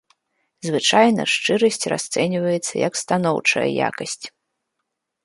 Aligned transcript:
Звычайна 0.67 1.23
шчырасць 1.33 1.85
расцэньваецца 1.93 2.73
як 2.87 2.93
станоўчая 3.03 3.67
якасць. 3.89 4.23